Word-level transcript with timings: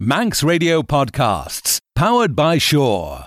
Manx 0.00 0.44
Radio 0.44 0.80
Podcasts, 0.80 1.80
powered 1.96 2.36
by 2.36 2.56
Shore. 2.56 3.26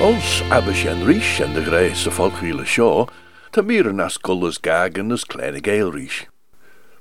Ons 0.00 0.42
en 0.86 1.04
Rish 1.04 1.40
en 1.40 1.52
de 1.52 1.62
Grijse 1.62 2.10
Volkwiele 2.10 2.64
Shaw, 2.64 3.08
te 3.50 3.62
mieren 3.62 4.00
as 4.00 4.16
gulles 4.16 4.56
gagen 4.62 5.12
as 5.12 5.24
kleine 5.24 5.60
geelrish. 5.60 6.24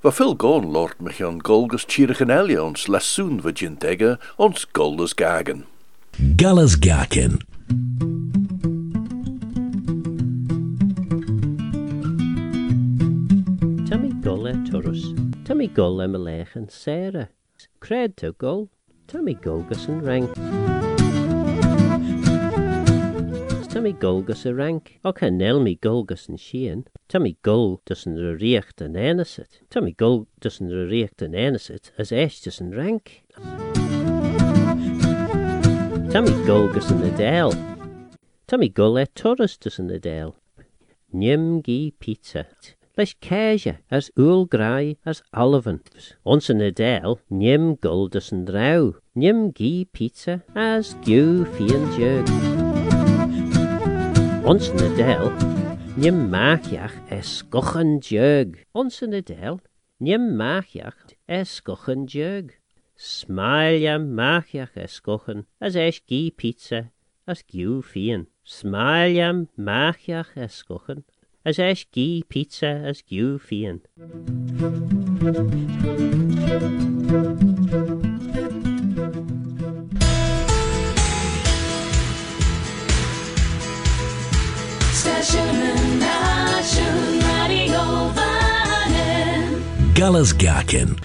We 0.01 0.11
veel 0.11 0.35
goon 0.35 0.71
lord 0.71 0.95
gaan 0.99 1.39
golgus 1.41 1.85
chirigenelia 1.87 2.63
ons 2.63 2.87
lassoen 2.87 3.39
vagintega 3.41 4.19
ons 4.35 4.67
gulles 4.73 5.13
gagen. 5.15 5.65
Gulles 6.35 6.75
gaken. 6.79 7.39
Turus. 14.53 15.03
Tammy 15.45 15.67
gull 15.67 16.01
em 16.01 16.13
lechen 16.13 16.69
Sarah. 16.69 17.29
Cred 17.79 18.15
to 18.17 18.33
gull. 18.33 18.69
Tammy 19.07 19.35
gulgus 19.35 19.87
and 19.87 20.03
rank. 20.03 20.33
Tammy 23.69 23.93
gulgus 23.93 24.45
a 24.45 24.53
rank. 24.53 24.99
Och 25.03 25.21
nel 25.21 25.59
me 25.59 25.75
gulgus 25.75 26.27
and. 26.29 26.89
Tammy 27.07 27.37
gull 27.41 27.81
doesn't 27.85 28.17
reacht 28.39 28.81
an 28.81 28.93
anisit. 28.93 29.61
Tammy 29.69 29.93
gull 29.93 30.27
doesn't 30.39 30.69
reacht 30.69 31.21
an 31.21 31.31
anisit 31.31 31.91
as 31.97 32.11
esh 32.11 32.41
doesn't 32.41 32.75
rank. 32.75 33.23
Tammy 36.11 36.31
gulgus 36.45 36.91
an 36.91 37.03
adele. 37.03 37.53
Tammy 38.47 38.69
gull 38.69 38.99
e 38.99 39.05
turus 39.15 39.57
doesn't 39.57 39.89
adele. 39.89 40.35
Nim 41.13 41.61
gi 41.61 41.93
pizza. 41.99 42.45
Leis 42.97 43.15
céise 43.21 43.77
as 43.89 44.11
úl 44.17 44.45
grai 44.49 44.97
as 45.05 45.23
alvan. 45.31 45.79
Ons 46.25 46.49
an 46.49 46.59
adel, 46.59 47.21
nim 47.29 47.77
guldus 47.77 48.33
an 48.33 48.43
drau. 48.45 48.95
Nim 49.15 49.53
gi 49.53 49.87
pizza 49.93 50.43
as 50.53 50.95
giu 51.05 51.45
fian 51.55 51.85
jug. 51.95 52.27
Ons 54.43 54.67
an 54.69 54.83
adel, 54.89 55.31
nim 55.95 56.27
machiach 56.29 56.97
es 57.09 57.27
skochan 57.39 58.01
jug. 58.01 58.59
Ons 58.75 59.01
an 59.01 59.13
adel, 59.13 59.61
nim 60.01 60.35
machiach 60.35 61.15
es 61.29 61.61
skochan 61.61 62.05
jug. 62.07 62.51
Smailja 62.99 63.95
machiach 64.03 64.75
es 64.75 64.99
skochan 64.99 65.45
as 65.61 65.77
es 65.77 66.01
gi 66.05 66.29
pizza 66.29 66.91
as 67.25 67.41
giu 67.41 67.81
fian. 67.81 68.27
Smailja 68.45 69.47
machiach 69.57 70.35
es 70.35 70.59
skochan 70.59 71.05
as 71.43 71.57
eis 71.59 71.85
gi 71.93 72.23
pizza 72.29 72.71
as 72.89 73.01
giu 73.01 73.39
fian. 73.39 73.81
Gulles 89.93 90.33
gaken. 90.33 90.97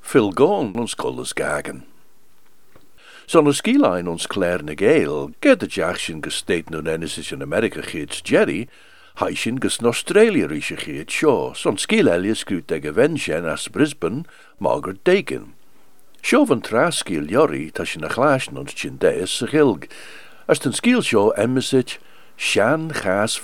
Phil 0.00 0.32
goon 0.32 0.74
ons 0.78 0.94
gulles 0.94 1.32
gagen. 1.32 1.84
Zo'n 3.26 3.50
skielijn 3.52 4.06
ons 4.06 4.26
klerne 4.30 4.76
geel, 4.78 5.32
get 5.40 5.60
de 5.60 5.66
jachtjen 5.66 6.22
gesteed 6.22 6.70
nun 6.70 6.86
ennis 6.86 7.32
in 7.32 7.42
Amerika 7.42 7.82
giets 7.82 8.20
Jerry, 8.22 8.68
Haishin 9.16 9.58
gus 9.58 9.80
in 9.80 9.86
Australia 9.86 10.46
geet 10.76 11.08
seo, 11.08 11.56
son 11.56 11.78
scoot 12.34 12.70
ag 12.70 12.82
Venchen 12.82 13.46
as 13.50 13.66
Brisbane, 13.66 14.26
Margaret 14.60 15.02
Dakin. 15.04 15.54
Seo 16.22 16.44
van 16.44 16.60
traskiel 16.60 17.30
jori 17.30 17.72
ta 17.72 17.84
sin 17.84 18.04
a 18.04 18.10
chlásin 18.10 18.58
ons 18.58 18.74
chin 18.74 18.98
deis 18.98 19.30
sa 19.30 19.46
gilg, 19.46 19.88
as 20.46 20.58
ten 20.58 20.76
skiel 20.76 21.00
seo 21.00 21.32
emmesit 21.32 21.96
Shan 22.36 22.92
Chas 22.92 23.36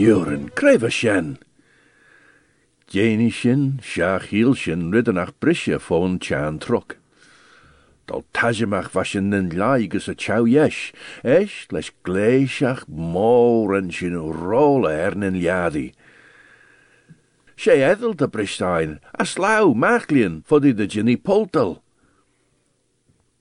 nuren 0.00 0.48
creve 0.56 0.88
shen. 0.88 1.36
Janie 2.88 3.30
sin, 3.30 3.80
hiel 4.32 4.56
sin 4.56 4.88
brisje 5.40 5.76
fón 5.76 6.18
chan 6.18 6.58
trok. 6.58 7.03
Dal 8.06 8.24
tajamach 8.34 8.90
vashin 8.90 9.30
nin 9.30 9.48
laigus 9.50 10.08
a 10.08 10.14
chow 10.14 10.44
yesh, 10.44 10.92
esh 11.24 11.66
leis 11.72 11.90
gléisiach 12.04 12.84
mór 12.88 13.76
an 13.78 13.90
sin 13.90 14.12
róla 14.14 14.92
er 14.92 15.14
nin 15.16 15.40
liadi. 15.40 15.92
sé 17.56 17.80
edel 17.80 18.12
de 18.14 18.26
bristein, 18.28 18.98
a 19.18 19.24
slau 19.24 19.74
machlian 19.74 20.42
fodi 20.44 20.72
de 20.72 20.86
ginny 20.86 21.16
poltal. 21.16 21.80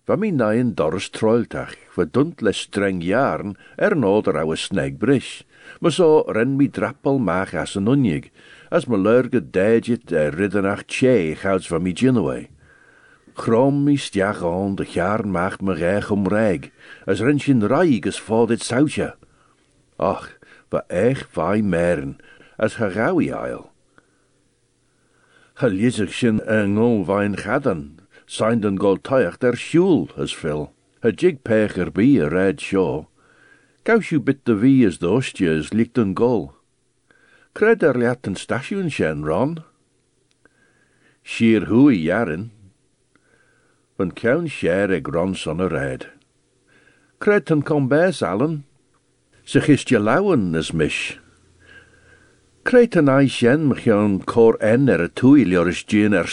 Va 0.07 0.15
mi 0.15 0.31
nain 0.31 0.73
doris 0.73 1.09
troiltach, 1.09 1.75
va 1.95 2.05
dunt 2.05 2.41
les 2.41 2.57
streng 2.65 3.01
jaren 3.01 3.57
er 3.77 3.95
noder 3.95 4.37
ouwe 4.41 4.55
sneg 4.55 4.99
bris, 4.99 5.43
maar 5.81 5.91
so 5.91 6.23
ren 6.35 6.57
mi 6.57 6.67
drappel 6.67 7.19
mach 7.19 7.53
as 7.53 7.75
an 7.75 7.87
unig, 7.87 8.31
as 8.71 8.87
me 8.87 8.97
lurge 8.97 9.39
deidjit 9.39 10.11
er 10.11 10.35
riddenach 10.35 10.83
tje 10.87 11.35
gouds 11.41 11.67
van. 11.67 11.87
Chrom 13.35 13.83
mi 13.83 13.97
stiach 13.97 14.43
on 14.43 14.75
de 14.75 14.85
jaren 14.85 15.31
macht 15.31 15.61
me 15.61 15.73
reich 15.73 16.11
om 16.11 16.27
reg, 16.27 16.71
as 17.05 17.21
ren 17.21 17.39
sin 17.39 17.61
raig 17.67 18.05
as 18.07 18.19
fod 18.19 18.51
it 18.51 18.61
sautja. 18.61 19.15
Ach, 19.97 20.29
va 20.69 20.85
eich 20.89 21.25
vai 21.33 21.61
meren, 21.61 22.17
harawi 22.57 23.31
ail. 23.33 23.71
Gelizig 25.55 26.13
sin 26.13 26.41
een 26.45 26.73
ngol 26.73 27.03
vain 27.05 27.35
gadan, 27.37 27.99
zijn 28.25 28.59
den 28.59 28.79
gol 28.79 28.97
tuig 29.01 29.37
der 29.37 29.57
sjoel, 29.57 30.09
as 30.17 30.33
Phil. 30.33 30.73
A 31.05 31.09
jig 31.11 31.43
pecher 31.43 31.91
bi 31.91 32.19
a 32.19 32.27
red 32.29 32.61
shaw. 32.61 33.05
Gaus 33.83 34.11
u 34.11 34.19
bit 34.19 34.45
de 34.45 34.55
wie 34.55 34.87
as 34.87 34.97
dostjes 34.97 35.73
liegt 35.73 35.97
een 35.97 36.15
gol. 36.17 36.53
Cred 37.53 37.83
er 37.83 37.97
liat 37.97 38.25
een 38.25 38.35
station 38.35 38.89
Ron? 39.25 39.57
Sier 41.23 41.67
hui 41.67 41.95
jaren. 42.01 42.51
Van 43.97 44.11
kaun 44.11 44.47
share 44.47 44.91
ag 44.91 45.07
a 45.61 45.67
red. 45.69 46.07
Cred 47.19 47.45
ten 47.45 47.61
combes, 47.61 48.23
Allen. 48.23 48.63
Se 49.45 49.61
gist 49.61 49.89
je 49.89 49.99
lauwen 49.99 50.55
as 50.55 50.73
mish. 50.73 51.17
Creit 52.63 52.95
an 52.95 53.09
ai 53.09 53.27
an 53.91 54.21
cor 54.25 54.57
en 54.61 54.89
er 54.89 55.01
a 55.01 55.09
er 56.13 56.27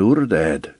oer 0.00 0.24
dead. 0.26 0.72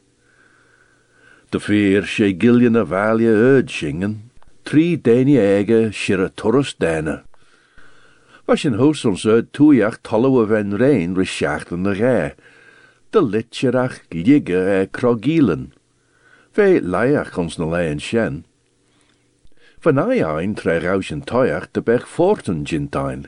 De 1.50 1.60
feer 1.60 2.06
sé 2.06 2.32
gillian 2.32 2.76
a 2.76 2.84
valje 2.84 3.28
öd 3.28 3.68
shingen, 3.68 4.30
tri 4.64 4.96
deni 4.96 5.36
ege 5.36 5.92
shir 5.92 6.24
a 6.24 6.30
dana. 6.78 7.24
Was 8.46 8.64
in 8.64 8.80
hos 8.80 9.04
ons 9.04 9.26
öd 9.26 9.52
twyach 9.52 10.00
tollo 10.02 10.46
ven 10.46 10.78
rein 10.78 11.14
an 11.70 11.82
de 11.82 11.94
ge, 11.94 12.34
de 13.10 13.20
litcherach 13.20 13.98
ligge 14.10 14.60
e 14.80 14.86
krogielen. 14.86 15.72
Ve 16.54 16.78
laiach 16.80 17.34
ons 17.42 17.56
na 17.58 17.66
leien 17.66 17.98
shen. 17.98 18.44
Van 19.82 19.98
ai 19.98 20.20
ein 20.22 20.54
tre 20.54 20.76
rauschen 20.78 21.24
toiach 21.26 21.66
de 21.74 21.82
bech 21.82 22.06
forten 22.06 22.62
gintain, 22.62 23.26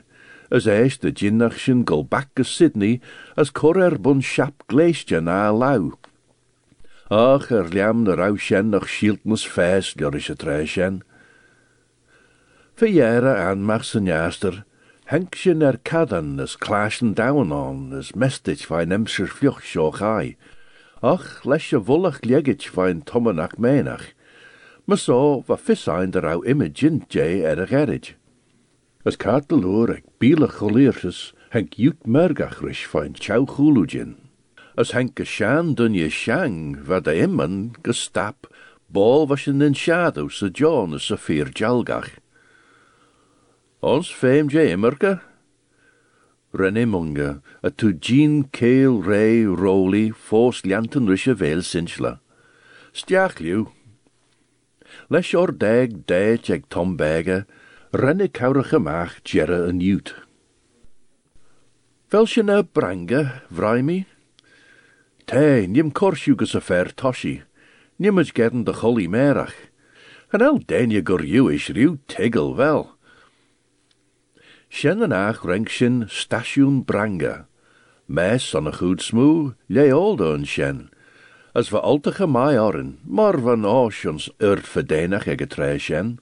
as 0.48 0.68
eis 0.70 0.94
de 1.02 1.10
ginnach 1.10 1.58
sin 1.58 1.82
gol 1.82 2.04
back 2.04 2.30
as 2.38 2.46
Sydney 2.46 3.00
as 3.36 3.50
cor 3.50 3.80
er 3.82 3.98
bun 3.98 4.22
siap 4.22 4.62
gleistja 4.70 5.18
na 5.18 5.50
lau. 5.50 5.98
Ach, 7.10 7.50
er 7.50 7.66
liam 7.74 8.04
de 8.06 8.14
rau 8.14 8.36
shen 8.38 8.70
noch 8.70 8.86
shieltmus 8.86 9.42
fes 9.42 9.96
ljoris 9.98 10.30
a 10.30 10.36
tre 10.38 10.62
shen. 10.64 11.02
Verjere 12.78 13.34
aan 13.42 13.66
mag 13.66 13.84
zijn 13.84 14.06
jaster, 14.06 14.62
henk 15.10 15.34
sin 15.34 15.66
er 15.66 15.82
kadan 15.82 16.38
as 16.38 16.54
klaschen 16.54 17.14
down 17.14 17.50
on 17.50 17.90
as 17.92 18.14
mestich 18.14 18.68
vain 18.70 18.94
emser 18.94 19.26
fluch 19.26 19.64
sjo 19.66 19.90
gai. 19.90 20.36
Ach, 21.02 21.44
les 21.44 21.58
je 21.70 21.76
volach 21.76 22.22
liegich 22.22 22.70
vain 22.70 23.02
tomanach. 23.02 23.52
Maar 24.86 24.98
so, 24.98 25.42
va 25.46 25.56
fissain 25.56 26.10
de 26.10 26.20
rau 26.20 26.42
imagin 26.44 27.04
jay 27.08 27.42
er 27.44 27.60
a 27.60 27.66
gerrig. 27.66 28.14
As 29.04 29.16
karteloor 29.16 29.90
ag 29.90 30.04
choleerses, 30.18 31.32
henk 31.50 31.76
jut 31.76 32.06
mergach 32.06 32.62
vain 32.92 33.12
chau 33.12 33.44
chulugin. 33.44 34.16
As 34.78 34.92
henk 34.92 35.20
a 35.20 35.24
shan 35.24 35.74
dunje 35.74 36.10
shang, 36.10 36.76
va 36.76 37.00
de 37.00 37.12
imman 37.20 37.76
gestap, 37.82 38.46
bol 38.88 39.26
was 39.26 39.46
in 39.46 39.58
den 39.58 39.74
shadow 39.74 40.28
sa 40.28 40.48
John 40.48 40.94
as 40.94 41.10
a 41.10 41.16
fear 41.16 41.46
jalgach. 41.46 42.18
Ons 43.82 44.08
fame 44.08 44.48
je 44.48 44.72
immerke? 44.72 45.20
René 46.54 46.86
Munga, 46.86 47.42
a 47.62 47.70
tu 47.70 47.92
Jean 47.92 48.44
Kale 48.44 49.02
Ray 49.02 49.44
Rowley, 49.44 50.10
fos 50.10 50.62
lianten 50.62 51.08
rische 51.08 51.34
veil 51.34 51.62
sinchla. 51.62 52.20
Stiach 52.94 53.40
liu. 53.40 53.72
Leis 55.10 55.34
o'r 55.34 55.52
deg 55.52 56.06
ag 56.50 56.68
Tom 56.70 56.96
ymach 58.72 59.18
gera 59.26 59.66
yn 59.68 59.82
iwt. 59.82 60.14
Branga, 62.72 63.42
frai 63.50 63.82
mi? 63.82 64.06
Te, 65.26 65.66
nim 65.66 65.90
corsiw 65.90 66.38
gys 66.38 66.54
y 66.54 66.62
fer 66.62 66.92
tosi, 66.94 67.40
nim 67.98 68.22
ys 68.22 68.30
gern 68.30 68.64
dy 68.64 68.72
merach. 69.10 69.56
Yn 70.34 70.42
el 70.46 70.62
denia 70.62 71.02
gur 71.02 71.22
is 71.50 71.68
tegel 72.06 72.54
fel. 72.56 72.95
Sien 74.68 75.00
yn 75.00 75.14
ach 75.14 75.44
stasiwn 76.10 76.82
branga. 76.84 77.46
Mes 78.06 78.44
on 78.54 78.68
y 78.68 78.72
chwd 78.76 79.02
smw, 79.02 79.54
le 79.68 79.86
oldo 79.94 80.34
yn 80.34 80.44
sien. 80.44 80.88
As 81.54 81.70
va 81.72 81.80
altige 81.80 82.26
mai 82.26 82.58
oren, 82.60 82.98
maar 83.06 83.38
van 83.40 83.64
ons 83.64 84.28
urt 84.42 84.66
verdenig 84.66 85.26
ag 85.26 85.46
sien. 85.80 86.18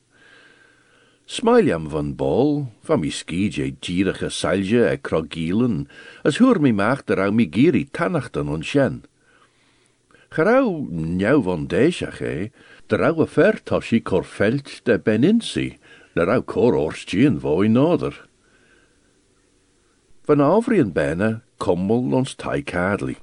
Smailiam 1.26 1.88
van 1.88 2.12
bol, 2.14 2.68
van 2.84 3.00
mi 3.00 3.10
skije 3.10 3.70
gierige 3.80 4.28
salje 4.30 4.84
e 4.92 4.98
krogielen, 4.98 5.88
as 6.22 6.36
hoor 6.36 6.60
mi 6.60 6.72
maag 6.72 7.06
der 7.06 7.22
au 7.24 7.32
mi 7.32 7.46
on 8.52 8.62
sjen. 8.62 9.02
Gerau 10.30 10.86
njau 10.90 11.42
van 11.42 11.66
deisach 11.66 12.20
e, 12.20 12.50
der 12.88 13.02
au 13.08 13.22
a 13.22 13.26
fertoshi 13.26 14.00
kor 14.04 14.24
veld 14.24 14.82
de 14.84 14.98
beninsi, 14.98 15.78
der 16.14 16.28
au 16.28 16.42
kor 16.42 16.74
oorstien 16.74 17.40
voi 17.40 17.68
noder. 17.68 18.14
Van 20.24 20.40
avrien 20.40 20.88
benne, 20.92 21.42
kommel 21.60 22.14
ons 22.16 22.32
taikadli. 22.40 23.18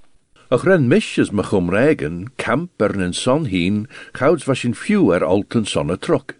Ach 0.53 0.65
ren 0.67 0.85
misjes 0.87 1.31
me 1.31 1.41
regen, 1.73 2.29
kamp 2.37 2.81
er 2.81 2.93
en 3.01 3.13
son 3.13 3.45
hien, 3.45 3.87
gouds 4.13 4.45
was 4.45 4.63
in 4.63 4.75
er 5.13 5.25
alten 5.25 5.65
sonne 5.65 5.97
trok. 5.97 6.35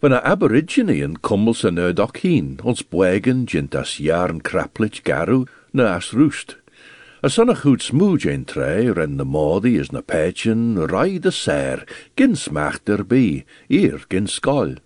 Van 0.00 0.12
a 0.12 0.20
aborigine 0.20 1.16
kommel 1.20 1.54
se 1.54 1.70
nerdok 1.70 2.18
hien, 2.18 2.60
ons 2.62 2.82
bwegen 2.82 3.44
jint 3.44 3.74
as 3.74 3.98
jaren 3.98 4.40
kraplich 4.40 5.02
garu, 5.02 5.46
na 5.72 5.96
as 5.96 6.12
roost. 6.12 6.56
A 7.24 7.28
son 7.28 7.50
a 7.50 7.56
een 7.64 8.44
tre, 8.44 8.92
ren 8.92 9.16
de 9.16 9.24
modi 9.24 9.76
is 9.78 9.90
na 9.90 10.00
pechen, 10.00 10.76
rai 10.86 11.18
de 11.18 11.32
ser, 11.32 11.84
gin 12.16 12.36
smacht 12.36 12.88
er 12.88 13.02
bi, 13.02 13.44
eer 13.68 14.04
gin 14.08 14.28
skol. 14.28 14.76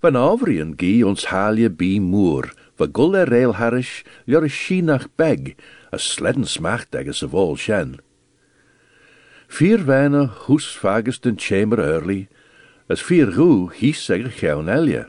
Van 0.00 0.16
avrien 0.16 0.72
gi 0.78 1.02
ons 1.04 1.26
halje 1.26 1.68
bi 1.68 1.98
moer, 2.00 2.54
va 2.80 2.88
gull 2.88 3.16
er 3.20 3.28
rail 3.28 3.52
harish, 3.60 4.02
jor 4.24 4.48
shinach 4.48 5.08
beg, 5.20 5.54
a 5.92 5.98
sledden 5.98 6.48
smacht 6.48 6.96
ag 6.96 7.08
as 7.12 7.22
a 7.22 7.28
vol 7.28 7.56
shen. 7.56 7.98
Vier 9.50 9.84
wijnen 9.84 10.30
hoes 10.46 10.78
den 11.20 11.36
chamber 11.36 11.80
early, 11.84 12.28
as 12.88 13.04
vier 13.04 13.30
goe 13.36 13.68
hies 13.68 14.08
ag 14.10 14.30
gewn 14.38 14.72
elje. 14.72 15.04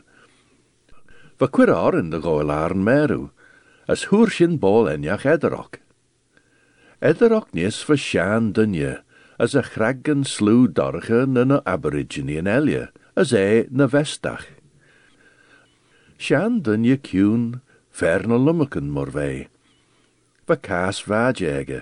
Va 1.38 1.48
in 1.98 2.10
de 2.10 2.20
meru, 2.74 3.30
as 3.88 4.04
hoer 4.04 4.30
shin 4.30 4.58
bol 4.58 4.86
enjach 4.86 5.24
ederok. 5.24 5.80
Ederok 7.00 7.54
nies 7.54 7.82
va 7.88 7.96
shan 7.96 8.52
dunje, 8.52 9.02
as 9.38 9.54
a 9.54 9.62
chraggen 9.62 10.24
slew 10.24 10.68
dorge 10.68 11.26
na 11.26 11.44
na 11.44 11.60
aborigine 11.66 12.38
in 12.38 12.46
as 13.16 13.32
e 13.32 13.66
na 13.70 13.86
vestach. 13.86 14.61
Shan 16.22 16.60
dunje 16.62 16.98
kuun, 17.02 17.62
ver 17.90 18.28
na 18.28 18.36
lummeken 18.36 18.88
mor 18.94 19.10
vei. 19.10 19.48
Va 20.46 20.54
kaas 20.54 21.02
vaadjege, 21.02 21.80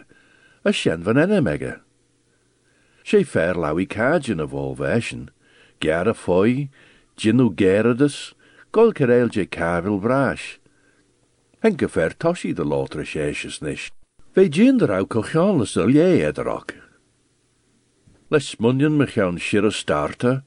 a 0.65 0.73
shen 0.73 1.03
van 1.03 1.21
enemege. 1.21 1.81
She 3.03 3.23
fer 3.23 3.53
lawi 3.53 3.87
kajen 3.87 4.41
of 4.41 4.55
all 4.55 4.75
version, 4.75 5.31
Gera 5.79 6.15
foi, 6.15 6.71
ginu 7.19 7.55
geradus, 7.55 8.33
gol 8.73 8.95
je 8.95 9.45
kavil 9.45 10.01
vrash. 10.01 10.59
Henke 11.63 11.91
fer 11.91 12.11
toshi 12.19 12.55
de 12.55 12.65
lotre 12.65 13.05
sheshes 13.05 13.61
nish. 13.61 13.93
Ve 14.35 14.49
jinder 14.49 14.91
au 14.91 15.05
kochanles 15.05 15.77
ul 15.77 15.93
je 15.93 16.25
ederok. 16.25 16.77
Les 18.31 18.57
munyon 18.57 18.97
me 18.97 19.07
shira 19.37 19.71
starter, 19.71 20.43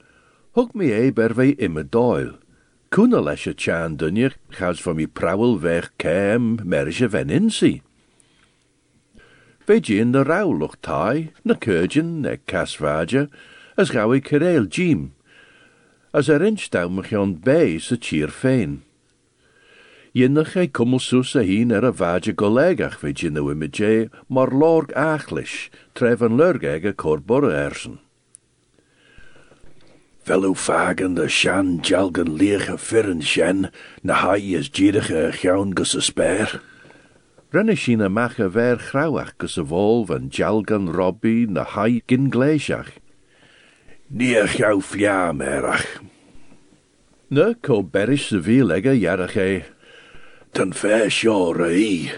hug 0.56 0.74
me 0.74 0.92
e 0.92 1.12
ve 1.12 1.54
imme 1.60 1.84
doil. 1.84 2.43
Kuna 2.94 3.18
lesje 3.18 3.56
chan 3.58 3.96
dunjer, 3.98 4.36
gaus 4.54 4.82
van 4.86 4.96
mi 4.96 5.08
prawel 5.08 5.56
weg 5.62 5.88
kem 5.98 6.60
merge 6.64 7.08
veninsi. 7.10 7.82
Ve 9.66 9.80
jinder 9.82 10.28
rauw 10.30 10.54
luch 10.54 10.78
tai, 10.86 11.32
na 11.44 11.56
kurgen, 11.58 12.22
ne 12.22 12.38
kasvaja, 12.46 13.32
as 13.76 13.90
gawi 13.90 14.22
kerel 14.22 14.70
jim, 14.70 15.16
as 16.14 16.30
er 16.30 16.46
instau 16.46 16.86
me 16.94 17.02
gaan 17.02 17.34
bij 17.42 17.80
se 17.82 17.98
cheer 17.98 18.30
fein. 18.30 18.84
Jinnach 20.14 20.54
ei 20.56 20.70
kummelsoes 20.70 21.34
a 21.34 21.42
hien 21.42 21.74
er 21.74 21.90
a 21.90 21.92
vaja 21.92 22.34
golegach 22.38 23.02
ve 23.02 23.10
jinne 23.10 23.42
image, 23.42 24.12
mar 24.30 24.54
lorg 24.54 24.94
achlish, 24.94 25.72
tref 25.96 26.22
lurgege 26.22 26.94
korbor 26.94 27.50
ersen. 27.50 27.98
Velu 30.24 30.56
fagen 30.56 31.14
de 31.16 31.28
shan 31.28 31.80
jalgen 31.82 32.36
leege 32.36 32.78
firren 32.78 33.22
shen, 33.22 33.70
na 34.04 34.14
hai 34.14 34.56
is 34.56 34.70
jidige 34.70 35.34
gaun 35.42 35.74
gus 35.76 35.96
a 35.96 36.02
spare. 36.02 36.62
Renne 37.52 37.76
sin 37.76 38.02
a 38.02 38.10
mache 38.10 38.48
ver 38.50 38.78
grauach 38.78 39.38
gus 39.38 39.58
a 39.58 39.64
vol 39.64 40.06
van 40.06 40.30
jalgan 40.30 40.88
robby 40.88 41.46
na 41.46 41.64
hai 41.64 42.02
gin 42.08 42.32
gleisach. 42.32 42.92
Nier 44.10 44.48
gauw 44.48 44.80
fja 44.80 45.34
merach. 45.36 46.00
Ne 47.30 47.54
ko 47.62 47.84
berish 47.84 48.30
se 48.30 48.40
veel 48.40 48.72
egge 48.72 48.96
jarach 48.96 49.36
e. 49.36 49.66
Ten 50.54 50.72
fair 50.72 51.10
shore 51.10 51.68
e. 51.68 52.12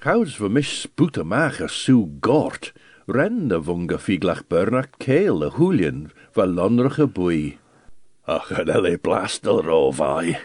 Gauws 0.00 0.40
we 0.40 0.48
mis 0.48 0.86
spoete 0.86 1.24
mager 1.24 1.68
su 1.68 2.08
gort. 2.22 2.72
Ren 3.08 3.48
de 3.48 3.56
vunga 3.56 3.96
figlach 3.96 4.44
keel 5.00 5.42
a 5.42 5.48
hulien 5.56 6.10
va 6.36 6.44
lonrige 6.44 7.06
bui. 7.08 7.56
Ach, 8.26 8.52
en 8.52 8.68
elle 8.68 8.98
blastel 8.98 9.62
rovai. 9.64 10.36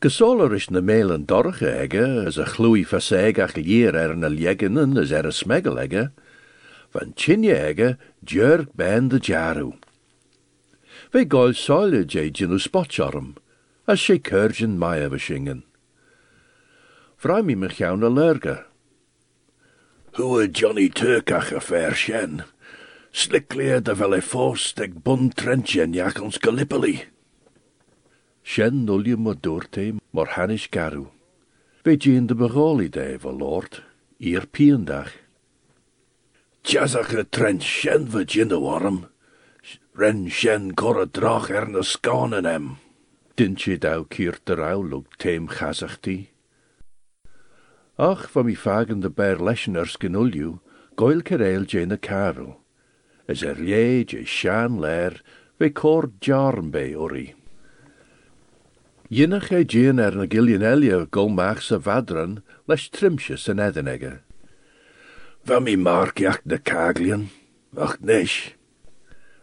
Gesoler 0.00 0.54
is 0.54 0.70
na 0.70 0.80
melen 0.80 1.26
dorge 1.26 1.66
egge, 1.66 2.28
as 2.28 2.38
a 2.38 2.44
chloei 2.44 2.84
fasegach 2.86 3.56
lier 3.56 3.96
er 3.96 4.14
na 4.14 4.28
liegenen 4.28 4.94
as 4.96 5.10
er 5.10 5.26
a 5.26 5.32
smegel 5.32 5.82
egge. 5.82 6.12
Van 6.94 7.10
chinje 7.16 7.56
egge, 7.66 7.98
djurk 8.22 8.70
ben 8.76 9.08
de 9.08 9.18
jaru. 9.18 9.72
Ve 11.10 11.24
gol 11.24 11.52
soile 11.52 12.06
je 12.06 12.30
spotjorm, 12.58 13.34
as 13.88 13.98
she 13.98 14.20
kurgen 14.20 14.78
maia 14.78 15.10
verschingen. 15.10 15.64
Vrij 17.18 17.42
na 17.98 18.08
lurge. 18.08 18.67
Hoe 20.18 20.48
Johnny 20.48 20.88
Turkach 20.88 21.52
a 21.52 21.60
fair 21.60 21.94
shen. 21.94 22.42
Slicklier 23.12 23.80
de 23.80 23.94
vel 23.94 24.16
e 24.16 24.20
fost 24.20 24.80
eg 24.82 24.96
bun 25.04 25.28
trentjen 25.30 25.92
jak 25.94 26.18
ons 26.18 26.40
galippeli. 26.42 27.04
Shen 28.42 28.80
nulje 28.82 29.14
mo 29.14 29.34
doorte 29.34 29.94
garu. 30.72 31.06
Weet 31.84 32.02
je 32.02 32.14
in 32.14 32.26
de 32.26 32.34
begoli 32.34 32.88
de 32.88 33.18
verloord, 33.18 33.82
hier 34.18 34.46
piendag. 34.46 35.12
A 36.74 37.24
trent 37.30 37.62
shen 37.62 38.10
Virginia 38.10 38.58
warm. 38.58 39.06
Ren 39.94 40.28
shen 40.28 40.74
kor 40.74 41.00
a 41.00 41.06
drach 41.06 41.48
er 41.50 41.68
na 41.68 41.82
skanen 41.82 42.44
em. 42.44 42.76
Dintje 43.36 43.78
dau 43.78 44.04
kiert 44.04 44.44
der 44.46 44.76
lug 44.76 45.06
teem 45.16 45.46
chazachti. 45.46 46.26
Ach, 47.98 48.28
van 48.30 48.44
mi 48.44 48.54
fagen 48.54 49.00
de 49.00 49.10
ber 49.10 49.42
leschen 49.42 49.74
goil 50.94 51.22
kereel 51.22 51.64
jene 51.64 51.96
karel. 51.96 52.60
As 53.28 53.42
er 53.42 53.58
je 53.62 54.24
shan 54.24 54.78
ler, 54.80 55.22
ve 55.58 55.70
kor 55.70 56.10
jarn 56.20 56.70
ori. 56.96 57.34
Jinnach 59.10 59.50
e 59.50 59.64
jeen 59.64 59.98
er 59.98 60.14
na 60.14 60.26
gillian 60.26 60.62
elia 60.62 61.06
golmach 61.06 61.62
sa 61.62 61.78
vadran, 61.78 62.42
les 62.68 62.88
trimsjes 62.88 63.48
en 63.48 63.58
edenegge. 63.58 64.20
Van 65.44 65.62
mi 65.64 65.76
markjach 65.76 66.42
de 66.44 66.58
kaglian, 66.58 67.28
ach 67.76 68.00
nish. 68.00 68.54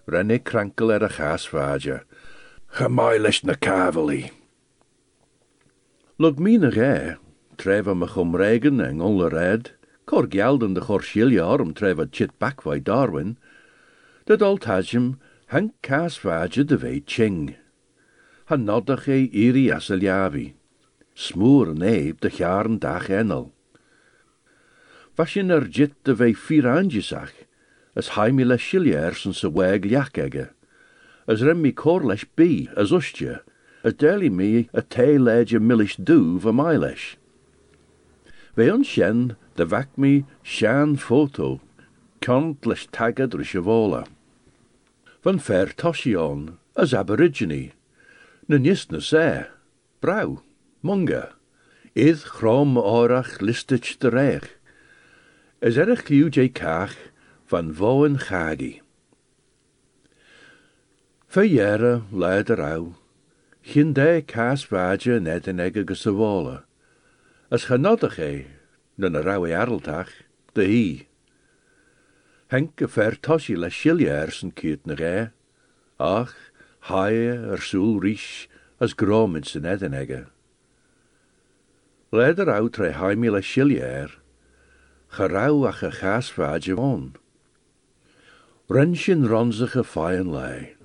Renne 0.07 0.39
krankel 0.39 0.91
er 0.91 1.03
a 1.03 1.09
chas 1.09 1.47
vaja, 1.47 2.03
Gemai 2.77 3.19
leis 3.19 3.43
na 3.43 3.53
kavali. 3.53 4.31
Lug 6.19 6.39
ge, 6.71 7.17
treva 7.57 7.95
me 7.95 8.07
chum 8.07 8.35
regen 8.35 8.79
en 8.79 9.01
olle 9.01 9.29
red, 9.29 9.71
cor 10.05 10.27
gelden 10.27 10.73
de 10.75 10.81
chorshilja 10.81 11.45
arm 11.45 11.73
treva 11.73 12.05
chit 12.11 12.31
bakwai 12.39 12.79
Darwin, 12.83 13.37
dat 14.25 14.41
alt 14.41 14.65
hasjem 14.65 15.19
hank 15.47 15.73
kaas 15.81 16.19
de 16.19 16.77
vei 16.77 17.01
ching. 17.05 17.55
Han 18.45 18.65
noddach 18.65 19.07
e 19.07 19.29
iri 19.31 19.71
as 19.71 19.89
a 19.89 19.95
liavi, 19.95 20.53
smoer 21.15 21.73
eib 21.81 22.19
de 22.19 22.29
jaren 22.29 22.79
dag 22.79 23.09
enel. 23.09 23.51
Was 25.17 25.35
er 25.37 25.67
jit 25.67 25.93
de 26.03 26.13
vei 26.13 26.33
vier 26.33 26.67
as 27.95 28.09
haimi 28.15 28.43
le 28.43 28.57
shiliers 28.57 29.25
yn 29.25 29.33
sy 29.33 29.47
weg 29.47 29.85
liach 29.87 30.17
ege, 30.19 30.49
as 31.31 31.41
rem 31.41 31.61
mi 31.63 31.71
cor 31.71 32.03
leis 32.03 32.25
bi, 32.35 32.67
as 32.75 32.91
ustje, 32.91 33.39
as 33.83 33.93
derli 33.93 34.29
mi 34.29 34.67
a 34.73 34.81
te 34.81 35.15
leidje 35.17 35.61
millish 35.61 35.95
du 35.95 36.37
va 36.37 36.51
my 36.51 36.75
leis. 38.57 38.67
Ve 38.67 38.71
on 38.71 38.83
shen, 38.83 39.35
de 39.55 39.65
vac 39.65 39.87
mi 39.97 40.25
shan 40.43 40.95
foto, 40.95 41.59
kont 42.21 42.65
leis 42.65 42.87
tagad. 42.91 43.33
Van 45.23 45.39
fer 45.39 45.65
toshion, 45.67 46.57
as 46.75 46.93
aborigine, 46.93 47.71
na 48.47 48.57
nis 48.57 48.91
na 48.91 48.99
se, 48.99 49.45
brau, 50.01 50.41
munga, 50.83 51.33
orach 51.95 53.39
listich 53.39 53.97
de 53.99 54.09
reich, 54.09 54.49
as 55.61 55.77
erich 55.77 56.09
liw 56.09 56.29
jay 56.29 56.49
kach 56.49 56.95
van 57.47 57.73
voen 57.73 58.17
chagi. 58.17 58.81
Verjere 61.29 62.03
leid 62.11 62.49
er 62.49 62.61
au, 62.61 62.95
gyn 63.63 63.93
de 63.93 64.21
kaas 64.21 64.63
vaje 64.65 65.19
net 65.19 65.47
en 65.47 65.59
egge 65.59 65.83
gesavola, 65.83 66.63
as 67.55 67.69
genodig 67.71 68.17
e, 68.19 68.45
na 68.99 69.07
na 69.07 69.21
rauwe 69.23 69.53
arltach, 69.55 70.11
de 70.55 70.65
hi. 70.67 70.87
Henke 72.51 72.87
ver 72.91 73.15
toshi 73.15 73.55
la 73.55 73.69
shiljaers 73.71 74.41
en 74.43 74.51
kiet 74.51 74.83
na 74.83 74.97
ge, 74.99 75.29
ach, 75.95 76.35
haie 76.91 77.31
er 77.53 77.63
soel 77.63 78.01
rish, 78.03 78.49
as 78.83 78.91
grom 78.91 79.37
in 79.39 79.47
zijn 79.47 79.63
edenegge. 79.71 80.25
Leider 82.11 82.51
au 82.51 82.67
tre 82.67 82.91
haimi 82.91 83.31
la 83.31 83.39
shiljaer, 83.39 84.11
gerau 85.15 85.63
ach 85.71 85.83
a 85.83 85.91
chas 85.91 86.33
vaje 86.35 86.75
won. 86.75 87.15
Renshin 88.67 89.23
ronzige 89.31 89.85
lei. 90.27 90.75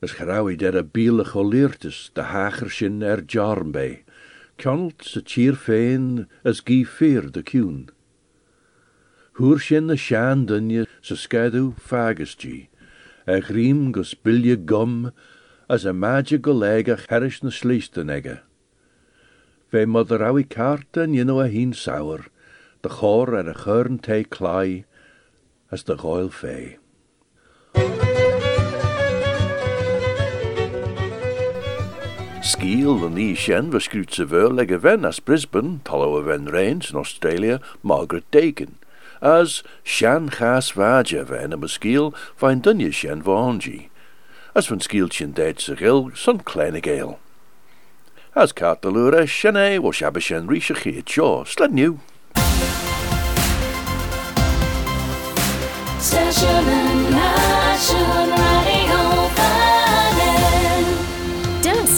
As 0.00 0.16
gerau 0.16 0.48
i 0.48 0.56
der 0.56 0.82
biele 0.82 1.24
choleertes, 1.28 2.08
de 2.14 2.22
hager 2.22 2.70
sin 2.70 3.02
er 3.02 3.20
jarm 3.20 3.72
se 4.58 5.20
tier 5.20 5.54
fein 5.54 6.26
as 6.44 6.60
gi 6.60 6.84
feer 6.84 7.30
de 7.30 7.42
kuun. 7.42 7.90
Hoer 9.36 9.58
sin 9.58 9.88
de 9.88 9.96
shaan 9.96 10.46
dunje 10.46 10.86
se 11.02 11.16
skadu 11.16 11.74
fagus 11.76 12.34
gi, 12.38 12.68
a 13.26 13.40
griem 13.40 13.92
gus 13.92 14.14
bilje 14.14 14.56
gum, 14.56 15.12
as 15.68 15.84
a 15.84 15.92
magia 15.92 16.38
go 16.38 16.52
legach 16.52 17.06
herish 17.08 17.42
na 17.42 17.50
sliesten 17.50 18.10
egge. 18.10 18.40
Ve 19.70 19.84
mother 19.86 20.18
awi 20.18 20.44
karten 20.44 21.14
you 21.14 21.24
know 21.24 21.40
a 21.40 21.74
sour, 21.74 22.26
de 22.82 22.88
chor 22.88 23.34
er 23.34 23.48
a 23.48 23.54
churn 23.54 23.98
te 23.98 24.24
clai, 24.24 24.84
as 25.72 25.82
de 25.82 25.96
goil 25.96 26.30
Skiel 32.44 33.06
en 33.06 33.14
die 33.16 33.34
shen 33.34 33.70
was 33.72 33.88
wel 34.28 34.52
legge 34.52 34.78
ven 34.78 35.04
as 35.04 35.18
Brisbane, 35.18 35.80
tallow 35.82 36.22
ven 36.24 36.44
Rains 36.52 36.90
in 36.90 36.96
Australia, 36.96 37.58
Margaret 37.80 38.24
Dakin. 38.30 38.76
As 39.22 39.62
shan 39.82 40.28
chas 40.28 40.72
vaja 40.72 41.24
ven 41.24 41.54
a 41.54 41.68
skiel 41.68 42.12
vain 42.36 42.60
dunje 42.60 42.92
shen 42.92 43.22
vaanji. 43.22 43.88
As 44.54 44.66
van 44.66 44.80
skieltjen 44.80 45.32
deed 45.32 45.60
zich 45.60 45.80
il, 45.80 46.10
son 46.14 46.42
kleine 46.42 46.82
geel. 46.82 47.18
As 48.34 48.52
lure 48.90 49.26
shenne 49.26 49.80
was 49.80 50.02
shen 50.20 50.46
geet 50.74 51.08
jo, 51.08 51.44
sled 51.44 51.72
nieuw. 51.72 51.98
Session 55.98 57.03